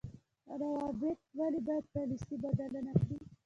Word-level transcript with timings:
روابط 0.61 1.19
ولې 1.37 1.59
باید 1.67 1.85
پالیسي 1.93 2.35
بدله 2.43 2.79
نکړي؟ 2.87 3.17